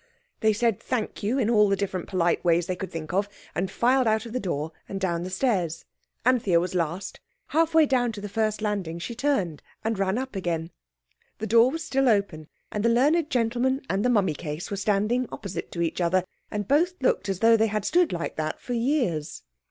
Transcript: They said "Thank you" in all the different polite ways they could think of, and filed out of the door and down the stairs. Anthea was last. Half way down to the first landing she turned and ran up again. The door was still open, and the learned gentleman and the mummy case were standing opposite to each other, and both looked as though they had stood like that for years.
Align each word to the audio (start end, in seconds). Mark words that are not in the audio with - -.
They 0.39 0.51
said 0.51 0.81
"Thank 0.81 1.21
you" 1.21 1.37
in 1.37 1.47
all 1.47 1.69
the 1.69 1.75
different 1.75 2.07
polite 2.09 2.43
ways 2.43 2.65
they 2.65 2.75
could 2.75 2.91
think 2.91 3.13
of, 3.13 3.29
and 3.53 3.69
filed 3.69 4.07
out 4.07 4.25
of 4.25 4.33
the 4.33 4.39
door 4.39 4.71
and 4.89 4.99
down 4.99 5.21
the 5.21 5.29
stairs. 5.29 5.85
Anthea 6.25 6.59
was 6.59 6.73
last. 6.73 7.19
Half 7.49 7.75
way 7.75 7.85
down 7.85 8.11
to 8.13 8.19
the 8.19 8.27
first 8.27 8.63
landing 8.63 8.97
she 8.97 9.13
turned 9.13 9.61
and 9.83 9.99
ran 9.99 10.17
up 10.17 10.35
again. 10.35 10.71
The 11.37 11.45
door 11.45 11.69
was 11.69 11.83
still 11.83 12.09
open, 12.09 12.47
and 12.71 12.83
the 12.83 12.89
learned 12.89 13.29
gentleman 13.29 13.83
and 13.91 14.03
the 14.03 14.09
mummy 14.09 14.33
case 14.33 14.71
were 14.71 14.75
standing 14.75 15.27
opposite 15.31 15.71
to 15.73 15.83
each 15.83 16.01
other, 16.01 16.23
and 16.49 16.67
both 16.67 16.95
looked 16.99 17.29
as 17.29 17.37
though 17.37 17.55
they 17.55 17.67
had 17.67 17.85
stood 17.85 18.11
like 18.11 18.37
that 18.37 18.59
for 18.59 18.73
years. 18.73 19.43